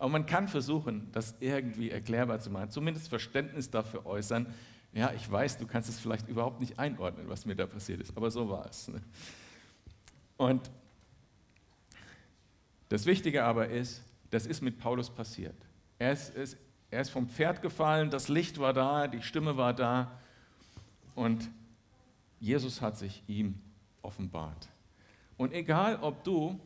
[0.00, 4.52] Aber man kann versuchen, das irgendwie erklärbar zu machen, zumindest Verständnis dafür äußern.
[4.92, 8.16] Ja, ich weiß, du kannst es vielleicht überhaupt nicht einordnen, was mir da passiert ist,
[8.16, 8.88] aber so war es.
[8.88, 9.00] Ne?
[10.36, 10.68] Und
[12.92, 15.56] das Wichtige aber ist, das ist mit Paulus passiert.
[15.98, 16.58] Er ist, ist,
[16.90, 20.20] er ist vom Pferd gefallen, das Licht war da, die Stimme war da
[21.14, 21.50] und
[22.38, 23.58] Jesus hat sich ihm
[24.02, 24.68] offenbart.
[25.38, 26.60] Und egal, ob du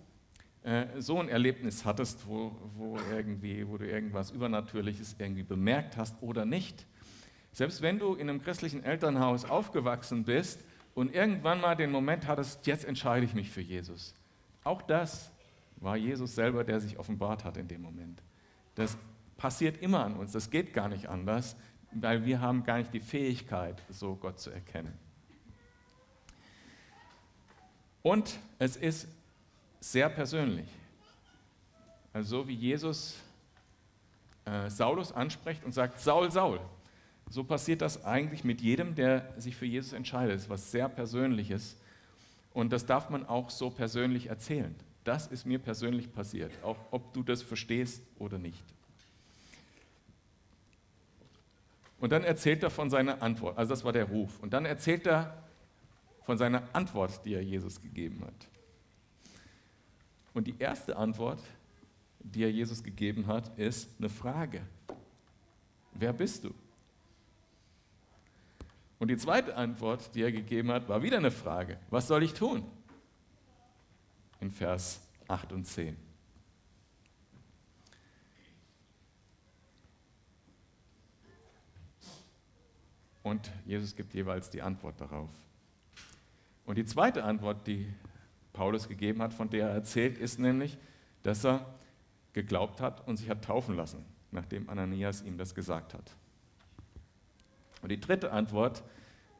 [0.65, 6.21] äh, so ein Erlebnis hattest, wo, wo, irgendwie, wo du irgendwas Übernatürliches irgendwie bemerkt hast
[6.25, 6.87] oder nicht,
[7.53, 10.59] selbst wenn du in einem christlichen Elternhaus aufgewachsen bist
[10.93, 14.13] und irgendwann mal den Moment hattest, jetzt entscheide ich mich für Jesus,
[14.65, 15.31] auch das
[15.77, 18.23] war Jesus selber, der sich offenbart hat in dem Moment.
[18.75, 18.97] Das
[19.37, 21.57] passiert immer an uns, das geht gar nicht anders,
[21.93, 24.93] weil wir haben gar nicht die Fähigkeit, so Gott zu erkennen.
[28.03, 29.09] Und es ist
[29.81, 30.69] sehr persönlich.
[32.13, 33.17] Also so wie Jesus
[34.45, 36.61] äh, Saulus anspricht und sagt, Saul, Saul.
[37.29, 40.37] So passiert das eigentlich mit jedem, der sich für Jesus entscheidet.
[40.37, 41.77] Das ist was sehr Persönliches.
[42.55, 44.75] Und das darf man auch so persönlich erzählen.
[45.07, 48.65] Das ist mir persönlich passiert, auch ob du das verstehst oder nicht.
[52.01, 54.41] Und dann erzählt er von seiner Antwort, also das war der Ruf.
[54.41, 55.47] Und dann erzählt er
[56.25, 58.49] von seiner Antwort, die er Jesus gegeben hat.
[60.35, 61.41] Und die erste Antwort,
[62.19, 64.61] die er Jesus gegeben hat, ist eine Frage.
[65.95, 66.53] Wer bist du?
[68.99, 71.79] Und die zweite Antwort, die er gegeben hat, war wieder eine Frage.
[71.91, 72.65] Was soll ich tun?
[74.41, 75.97] In Vers 8 und 10.
[83.23, 85.31] Und Jesus gibt jeweils die Antwort darauf.
[86.65, 87.93] Und die zweite Antwort, die
[88.53, 90.79] Paulus gegeben hat, von der er erzählt, ist nämlich,
[91.25, 91.67] dass er
[92.33, 96.15] geglaubt hat und sich hat taufen lassen, nachdem Ananias ihm das gesagt hat.
[97.83, 98.85] Und die dritte Antwort,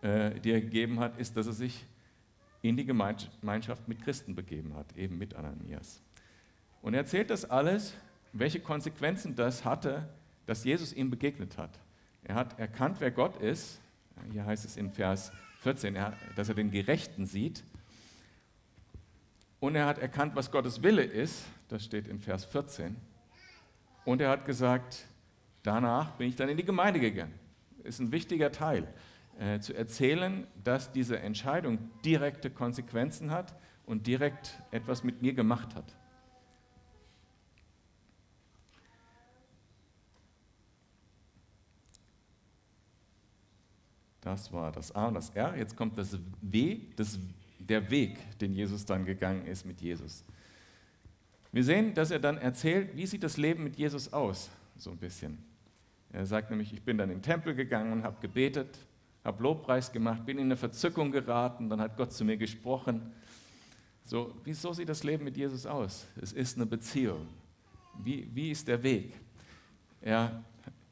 [0.03, 1.87] äh, die er gegeben hat, ist, dass er sich
[2.63, 6.03] in die Gemeinschaft mit Christen begeben hat, eben mit Ananias.
[6.83, 7.95] Und er erzählt das alles,
[8.33, 10.09] welche Konsequenzen das hatte,
[10.47, 11.79] dass Jesus ihm begegnet hat.
[12.25, 13.81] Er hat erkannt, wer Gott ist.
[14.33, 15.97] Hier heißt es in Vers 14,
[16.35, 17.65] dass er den Gerechten sieht.
[19.61, 21.45] Und er hat erkannt, was Gottes Wille ist.
[21.69, 22.97] Das steht in Vers 14.
[24.05, 25.07] Und er hat gesagt,
[25.63, 27.35] danach bin ich dann in die Gemeinde gegangen.
[27.83, 28.87] Ist ein wichtiger Teil,
[29.39, 35.75] äh, zu erzählen, dass diese Entscheidung direkte Konsequenzen hat und direkt etwas mit mir gemacht
[35.75, 35.97] hat.
[44.27, 45.57] Das war das A und das R.
[45.57, 47.19] Jetzt kommt das W, das,
[47.61, 50.25] der Weg, den Jesus dann gegangen ist mit Jesus.
[51.53, 54.97] Wir sehen, dass er dann erzählt, wie sieht das Leben mit Jesus aus, so ein
[54.97, 55.39] bisschen.
[56.13, 58.79] Er sagt nämlich, ich bin dann in den Tempel gegangen und habe gebetet,
[59.27, 63.13] habe Lobpreis gemacht, bin in eine Verzückung geraten, dann hat Gott zu mir gesprochen.
[64.05, 66.07] So, wieso sieht das Leben mit Jesus aus?
[66.21, 67.27] Es ist eine Beziehung.
[67.99, 69.15] Wie, wie ist der Weg?
[70.01, 70.45] Er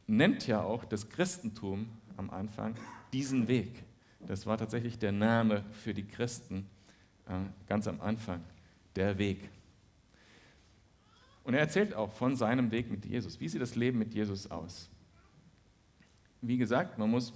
[0.09, 2.75] nennt ja auch das Christentum am Anfang
[3.12, 3.85] diesen Weg.
[4.27, 6.66] Das war tatsächlich der Name für die Christen
[7.29, 7.35] äh,
[7.68, 8.42] ganz am Anfang,
[8.97, 9.49] der Weg.
[11.44, 13.38] Und er erzählt auch von seinem Weg mit Jesus.
[13.38, 14.90] Wie sieht das Leben mit Jesus aus?
[16.40, 17.33] Wie gesagt, man muss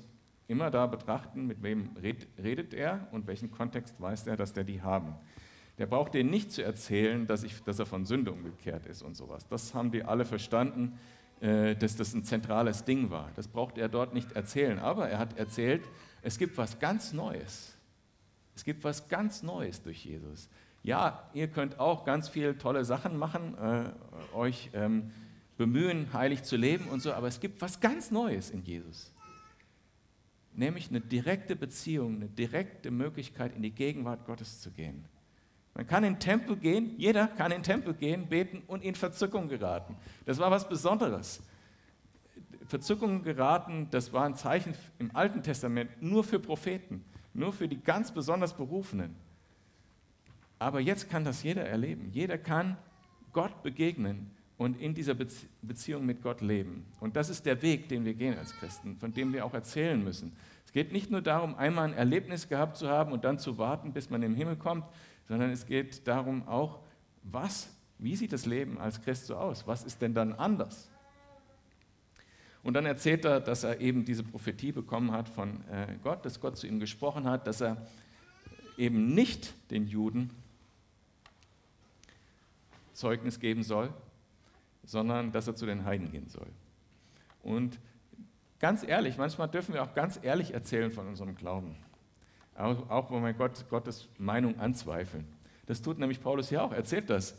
[0.48, 4.82] immer da betrachten, mit wem redet er und welchen Kontext weiß er, dass der die
[4.82, 5.14] haben.
[5.78, 9.16] Der braucht dir nicht zu erzählen, dass, ich, dass er von Sünde umgekehrt ist und
[9.16, 9.46] sowas.
[9.46, 10.98] Das haben die alle verstanden.
[11.40, 13.30] Äh, dass das ein zentrales Ding war.
[13.36, 14.80] Das braucht er dort nicht erzählen.
[14.80, 15.84] Aber er hat erzählt,
[16.20, 17.76] es gibt was ganz Neues.
[18.56, 20.48] Es gibt was ganz Neues durch Jesus.
[20.82, 25.12] Ja, ihr könnt auch ganz viele tolle Sachen machen, äh, euch ähm,
[25.56, 29.12] bemühen, heilig zu leben und so, aber es gibt was ganz Neues in Jesus.
[30.58, 35.04] Nämlich eine direkte Beziehung, eine direkte Möglichkeit, in die Gegenwart Gottes zu gehen.
[35.72, 38.96] Man kann in den Tempel gehen, jeder kann in den Tempel gehen, beten und in
[38.96, 39.94] Verzückung geraten.
[40.26, 41.40] Das war was Besonderes.
[42.66, 47.80] Verzückung geraten, das war ein Zeichen im Alten Testament nur für Propheten, nur für die
[47.80, 49.14] ganz besonders Berufenen.
[50.58, 52.10] Aber jetzt kann das jeder erleben.
[52.12, 52.76] Jeder kann
[53.32, 56.84] Gott begegnen und in dieser Beziehung mit Gott leben.
[56.98, 60.02] Und das ist der Weg, den wir gehen als Christen, von dem wir auch erzählen
[60.02, 60.32] müssen.
[60.68, 63.94] Es geht nicht nur darum, einmal ein Erlebnis gehabt zu haben und dann zu warten,
[63.94, 64.84] bis man im Himmel kommt,
[65.26, 66.80] sondern es geht darum auch,
[67.22, 69.66] was, wie sieht das Leben als Christ so aus?
[69.66, 70.90] Was ist denn dann anders?
[72.62, 76.38] Und dann erzählt er, dass er eben diese Prophetie bekommen hat von äh, Gott, dass
[76.38, 77.86] Gott zu ihm gesprochen hat, dass er
[78.76, 80.28] eben nicht den Juden
[82.92, 83.90] Zeugnis geben soll,
[84.84, 86.48] sondern dass er zu den Heiden gehen soll.
[87.42, 87.78] Und
[88.58, 91.76] ganz ehrlich, manchmal dürfen wir auch ganz ehrlich erzählen von unserem Glauben.
[92.56, 95.26] Auch, auch wo wir Gott, Gottes Meinung anzweifeln.
[95.66, 97.36] Das tut nämlich Paulus ja auch, erzählt das.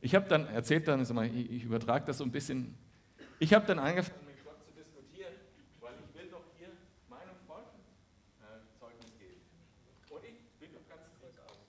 [0.00, 2.74] Ich habe dann, erzählt dann, ich übertrage das so ein bisschen,
[3.38, 5.34] ich habe dann angefangen, mit Gott zu diskutieren,
[5.80, 6.68] weil ich will doch hier
[7.08, 7.66] meinem Volk
[8.40, 9.40] äh, Zeugnis geben.
[10.10, 11.66] Und ich bin doch ganz kurz aus.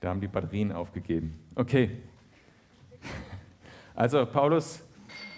[0.00, 1.38] Da haben die Batterien aufgegeben.
[1.54, 1.98] Okay.
[3.94, 4.82] Also Paulus,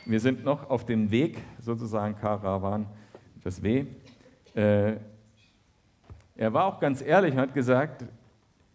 [0.04, 2.86] wir sind noch auf dem Weg, sozusagen Karawan,
[3.42, 3.86] das W.
[4.54, 4.96] Äh,
[6.36, 8.04] er war auch ganz ehrlich und hat gesagt,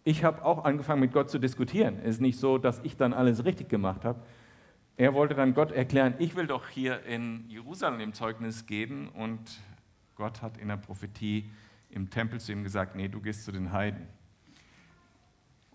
[0.03, 1.99] ich habe auch angefangen mit Gott zu diskutieren.
[2.03, 4.19] Es ist nicht so, dass ich dann alles richtig gemacht habe.
[4.95, 9.39] Er wollte dann Gott erklären, ich will doch hier in Jerusalem Zeugnis geben und
[10.15, 11.49] Gott hat in der Prophetie
[11.89, 14.07] im Tempel zu ihm gesagt, nee, du gehst zu den Heiden.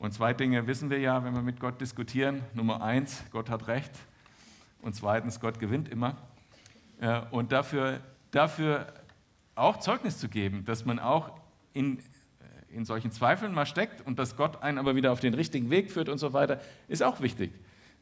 [0.02, 2.42] Und zwei Dinge wissen wir ja, wenn wir mit Gott diskutieren.
[2.54, 3.92] Nummer eins, Gott hat Recht.
[4.80, 6.16] Und zweitens, Gott gewinnt immer.
[7.30, 8.00] Und dafür,
[8.32, 8.92] dafür
[9.54, 11.30] auch Zeugnis zu geben, dass man auch
[11.72, 12.02] in, äh,
[12.74, 15.88] in solchen Zweifeln mal steckt und dass Gott einen aber wieder auf den richtigen Weg
[15.88, 17.52] führt und so weiter, ist auch wichtig.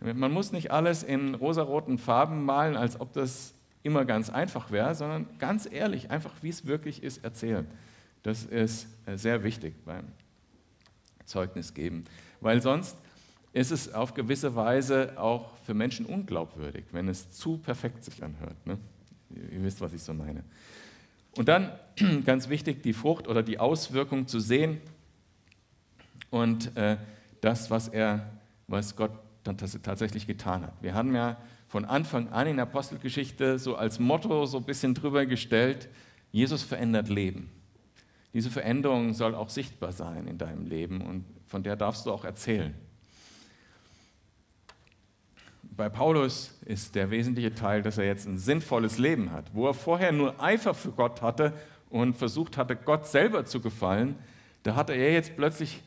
[0.01, 4.95] Man muss nicht alles in rosaroten Farben malen, als ob das immer ganz einfach wäre,
[4.95, 7.67] sondern ganz ehrlich, einfach wie es wirklich ist, erzählen.
[8.23, 10.05] Das ist äh, sehr wichtig beim
[11.31, 12.05] Zeugnis geben,
[12.41, 12.97] weil sonst
[13.53, 18.67] ist es auf gewisse Weise auch für Menschen unglaubwürdig, wenn es zu perfekt sich anhört.
[18.67, 18.79] Ne?
[19.31, 20.45] Ihr wisst, was ich so meine.
[21.37, 21.73] Und dann,
[22.25, 24.81] ganz wichtig, die Frucht oder die Auswirkung zu sehen
[26.31, 26.97] und äh,
[27.41, 28.31] das, was, er,
[28.69, 29.13] was Gott
[29.43, 30.75] dann tatsächlich getan hat.
[30.83, 31.37] Wir haben ja
[31.69, 35.89] von Anfang an in der Apostelgeschichte so als Motto so ein bisschen drüber gestellt,
[36.31, 37.51] Jesus verändert Leben.
[38.33, 42.25] Diese Veränderung soll auch sichtbar sein in deinem Leben und von der darfst du auch
[42.25, 42.75] erzählen.
[45.63, 49.47] Bei Paulus ist der wesentliche Teil, dass er jetzt ein sinnvolles Leben hat.
[49.55, 51.55] Wo er vorher nur Eifer für Gott hatte
[51.89, 54.17] und versucht hatte, Gott selber zu gefallen,
[54.63, 55.83] da hatte er jetzt plötzlich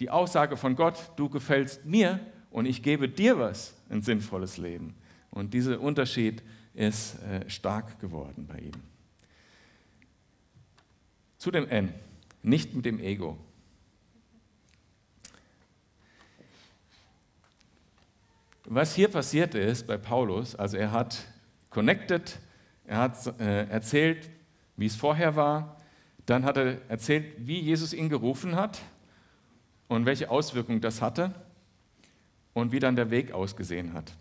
[0.00, 4.94] die Aussage von Gott, du gefällst mir und ich gebe dir was, ein sinnvolles Leben.
[5.30, 6.42] Und dieser Unterschied
[6.74, 8.89] ist äh, stark geworden bei ihm.
[11.40, 11.94] Zu dem N,
[12.42, 13.38] nicht mit dem Ego.
[18.66, 21.26] Was hier passiert ist bei Paulus, also er hat
[21.70, 22.38] connected,
[22.84, 24.28] er hat äh, erzählt,
[24.76, 25.78] wie es vorher war,
[26.26, 28.82] dann hat er erzählt, wie Jesus ihn gerufen hat
[29.88, 31.34] und welche Auswirkungen das hatte
[32.52, 34.12] und wie dann der Weg ausgesehen hat.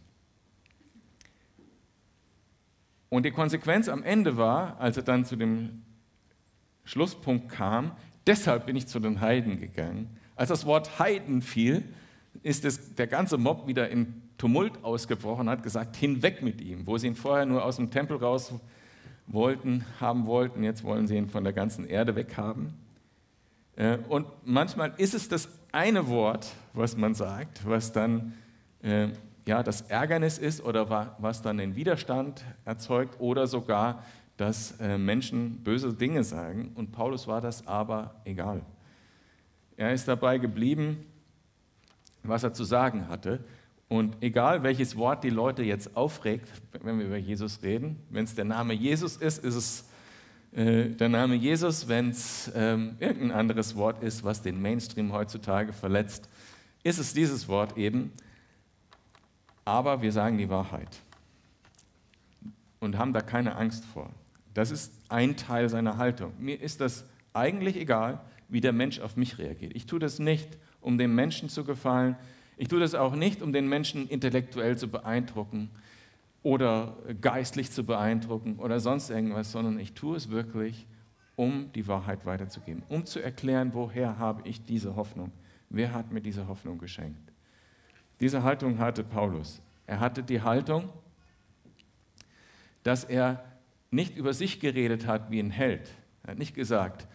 [3.09, 5.83] Und die Konsequenz am Ende war, als er dann zu dem
[6.89, 7.91] Schlusspunkt kam,
[8.25, 10.09] deshalb bin ich zu den Heiden gegangen.
[10.35, 11.83] Als das Wort Heiden fiel,
[12.41, 16.87] ist es, der ganze Mob wieder in Tumult ausgebrochen und hat gesagt, hinweg mit ihm.
[16.87, 18.55] Wo sie ihn vorher nur aus dem Tempel raus
[19.27, 22.73] wollten, haben wollten, jetzt wollen sie ihn von der ganzen Erde weghaben.
[23.75, 28.33] Äh, und manchmal ist es das eine Wort, was man sagt, was dann
[28.81, 29.09] äh,
[29.45, 34.03] ja, das Ärgernis ist oder was dann den Widerstand erzeugt oder sogar
[34.39, 36.71] dass äh, Menschen böse Dinge sagen.
[36.75, 38.61] Und Paulus war das aber egal.
[39.75, 41.05] Er ist dabei geblieben,
[42.23, 43.43] was er zu sagen hatte.
[43.89, 46.49] Und egal welches Wort die Leute jetzt aufregt,
[46.83, 49.89] wenn wir über Jesus reden, wenn es der Name Jesus ist, ist es
[50.53, 51.89] äh, der Name Jesus.
[51.89, 56.29] Wenn es ähm, irgendein anderes Wort ist, was den Mainstream heutzutage verletzt,
[56.83, 58.13] ist es dieses Wort eben.
[59.65, 61.01] Aber wir sagen die Wahrheit
[62.79, 64.09] und haben da keine Angst vor.
[64.59, 66.33] Das ist ein Teil seiner Haltung.
[66.37, 68.19] Mir ist das eigentlich egal,
[68.49, 69.73] wie der Mensch auf mich reagiert.
[69.73, 70.49] Ich tue das nicht,
[70.81, 72.17] um dem Menschen zu gefallen.
[72.57, 75.69] Ich tue das auch nicht, um den Menschen intellektuell zu beeindrucken
[76.43, 80.85] oder geistlich zu beeindrucken oder sonst irgendwas, sondern ich tue es wirklich,
[81.37, 85.31] um die Wahrheit weiterzugeben, um zu erklären, woher habe ich diese Hoffnung.
[85.69, 87.31] Wer hat mir diese Hoffnung geschenkt?
[88.19, 89.61] Diese Haltung hatte Paulus.
[89.87, 90.89] Er hatte die Haltung,
[92.83, 93.41] dass er
[93.91, 95.89] nicht über sich geredet hat wie ein Held.
[96.23, 97.07] Er hat nicht gesagt,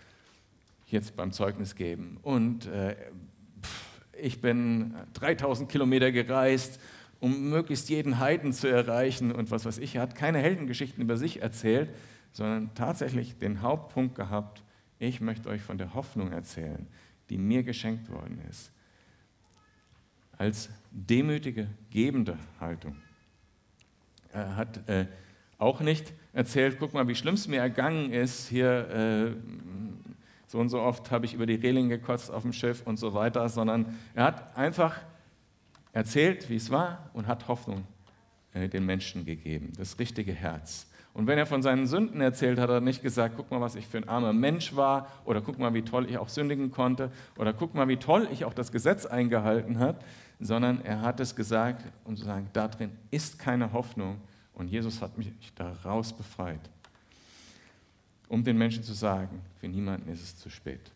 [0.87, 2.97] jetzt beim Zeugnis geben, und äh,
[4.21, 6.81] ich bin 3000 Kilometer gereist,
[7.21, 9.97] um möglichst jeden Heiden zu erreichen und was weiß ich.
[9.97, 11.91] Er hat keine Heldengeschichten über sich erzählt,
[12.33, 14.63] sondern tatsächlich den Hauptpunkt gehabt,
[14.99, 16.87] ich möchte euch von der Hoffnung erzählen,
[17.31, 18.73] die mir geschenkt worden ist.
[20.37, 22.97] Als demütige, gebende Haltung.
[24.33, 25.07] Er hat äh,
[25.59, 28.49] auch nicht erzählt, guck mal, wie schlimm es mir ergangen ist.
[28.49, 29.37] Hier äh,
[30.47, 33.15] so und so oft habe ich über die Reling gekotzt auf dem Schiff und so
[33.15, 34.99] weiter, sondern er hat einfach
[35.93, 37.85] erzählt, wie es war und hat Hoffnung
[38.53, 40.87] äh, den Menschen gegeben, das richtige Herz.
[41.15, 43.87] Und wenn er von seinen Sünden erzählt, hat er nicht gesagt, guck mal, was ich
[43.87, 47.53] für ein armer Mensch war, oder guck mal, wie toll ich auch sündigen konnte, oder
[47.53, 49.99] guck mal, wie toll ich auch das Gesetz eingehalten habe,
[50.41, 54.21] sondern er hat es gesagt, um zu sagen, da drin ist keine Hoffnung,
[54.55, 56.71] und Jesus hat mich daraus befreit,
[58.29, 60.93] um den Menschen zu sagen, für niemanden ist es zu spät.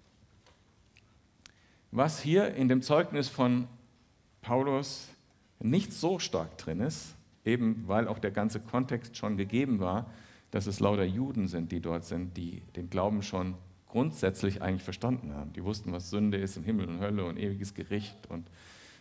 [1.90, 3.66] was hier in dem Zeugnis von
[4.42, 5.09] Paulus
[5.59, 10.11] nicht so stark drin ist, eben weil auch der ganze Kontext schon gegeben war,
[10.50, 13.54] dass es lauter Juden sind, die dort sind, die den Glauben schon
[13.88, 15.52] grundsätzlich eigentlich verstanden haben.
[15.54, 18.46] Die wussten, was Sünde ist und Himmel und Hölle und ewiges Gericht und,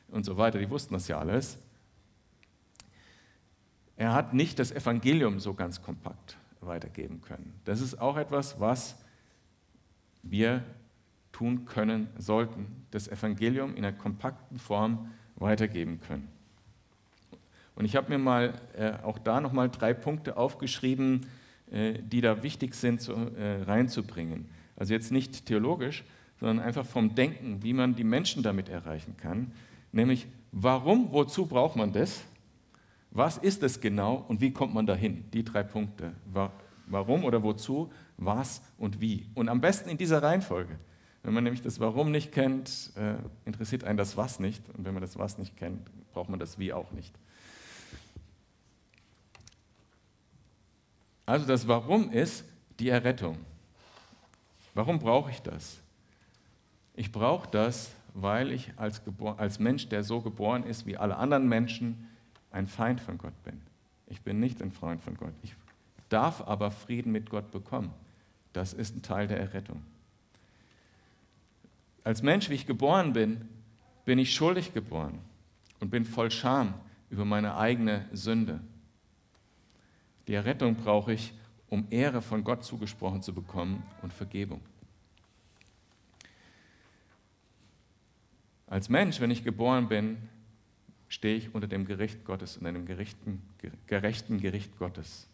[0.10, 0.60] und so weiter.
[0.60, 1.58] Die wussten das ja alles.
[3.98, 7.54] Er hat nicht das Evangelium so ganz kompakt weitergeben können.
[7.66, 8.95] Das ist auch etwas, was
[10.22, 10.64] wir
[11.32, 16.28] tun können sollten, das Evangelium in einer kompakten Form weitergeben können.
[17.76, 21.28] Und ich habe mir mal äh, auch da nochmal drei Punkte aufgeschrieben,
[21.72, 24.48] äh, die da wichtig sind zu, äh, reinzubringen.
[24.76, 26.04] Also jetzt nicht theologisch,
[26.39, 29.52] sondern einfach vom Denken, wie man die Menschen damit erreichen kann.
[29.91, 32.24] Nämlich, warum, wozu braucht man das?
[33.18, 35.26] Was ist es genau und wie kommt man dahin?
[35.32, 36.13] Die drei Punkte.
[36.86, 39.26] Warum oder wozu, was und wie.
[39.34, 40.78] Und am besten in dieser Reihenfolge.
[41.24, 44.70] Wenn man nämlich das Warum nicht kennt, äh, interessiert einen das Was nicht.
[44.70, 47.11] Und wenn man das Was nicht kennt, braucht man das Wie auch nicht.
[51.26, 52.45] Also das Warum ist
[52.80, 53.39] die Errettung.
[54.76, 55.80] Warum brauche ich das?
[56.93, 59.01] Ich brauche das, weil ich als,
[59.38, 62.07] als Mensch, der so geboren ist wie alle anderen Menschen,
[62.52, 63.62] ein Feind von Gott bin.
[64.08, 65.34] Ich bin nicht ein Freund von Gott.
[65.43, 65.56] Ich
[66.10, 67.93] darf aber Frieden mit Gott bekommen.
[68.54, 69.84] Das ist ein Teil der Errettung.
[72.04, 73.48] Als Mensch, wie ich geboren bin,
[74.06, 75.20] bin ich schuldig geboren
[75.80, 76.74] und bin voll Scham
[77.10, 78.62] über meine eigene Sünde.
[80.28, 81.34] Die Errettung brauche ich,
[81.70, 84.62] um Ehre von Gott zugesprochen zu bekommen und Vergebung.
[88.68, 90.18] Als Mensch, wenn ich geboren bin,
[91.08, 93.41] stehe ich unter dem Gericht Gottes, unter dem gerechten,
[93.88, 95.28] gerechten Gericht Gottes.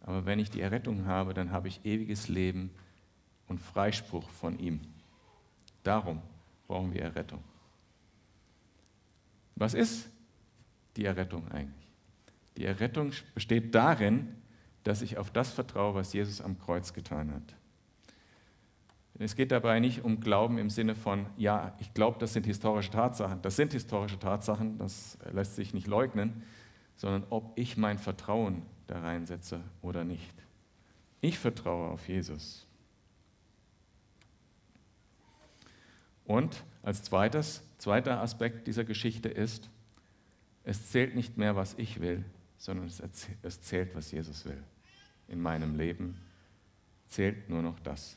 [0.00, 2.70] Aber wenn ich die Errettung habe, dann habe ich ewiges Leben
[3.46, 4.80] und Freispruch von ihm.
[5.82, 6.20] Darum
[6.66, 7.42] brauchen wir Errettung.
[9.56, 10.08] Was ist
[10.96, 11.86] die Errettung eigentlich?
[12.56, 14.36] Die Errettung besteht darin,
[14.84, 17.54] dass ich auf das vertraue, was Jesus am Kreuz getan hat.
[19.18, 22.90] Es geht dabei nicht um Glauben im Sinne von, ja, ich glaube, das sind historische
[22.90, 23.42] Tatsachen.
[23.42, 26.42] Das sind historische Tatsachen, das lässt sich nicht leugnen,
[26.96, 30.34] sondern ob ich mein Vertrauen da reinsetze oder nicht.
[31.20, 32.66] Ich vertraue auf Jesus.
[36.24, 39.70] Und als zweites, zweiter Aspekt dieser Geschichte ist,
[40.64, 42.24] es zählt nicht mehr, was ich will,
[42.56, 44.62] sondern es zählt, was Jesus will.
[45.28, 46.20] In meinem Leben
[47.08, 48.16] zählt nur noch das.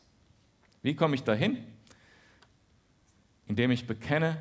[0.86, 1.58] Wie komme ich dahin?
[3.48, 4.38] Indem ich bekenne,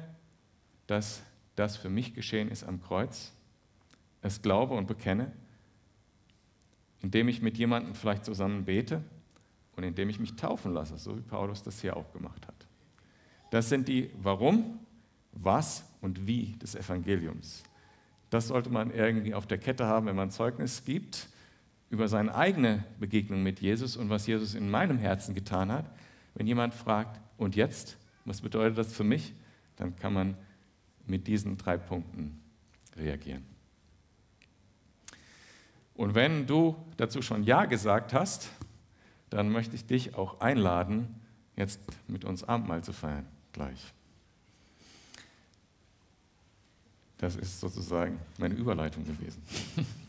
[0.87, 1.23] dass
[1.57, 3.33] das für mich geschehen ist am Kreuz,
[4.21, 5.33] es glaube und bekenne,
[7.01, 9.03] indem ich mit jemandem vielleicht zusammen bete
[9.75, 12.67] und indem ich mich taufen lasse, so wie Paulus das hier auch gemacht hat.
[13.51, 14.81] Das sind die Warum,
[15.33, 17.63] Was und Wie des Evangeliums.
[18.29, 21.27] Das sollte man irgendwie auf der Kette haben, wenn man Zeugnis gibt
[21.89, 25.87] über seine eigene Begegnung mit Jesus und was Jesus in meinem Herzen getan hat.
[26.35, 29.35] Wenn jemand fragt, und jetzt, was bedeutet das für mich,
[29.77, 30.37] dann kann man
[31.07, 32.41] mit diesen drei Punkten
[32.97, 33.45] reagieren.
[35.95, 38.51] Und wenn du dazu schon Ja gesagt hast,
[39.31, 41.21] dann möchte ich dich auch einladen,
[41.57, 43.93] jetzt mit uns Abendmahl zu feiern, gleich.
[47.19, 49.43] Das ist sozusagen meine Überleitung gewesen.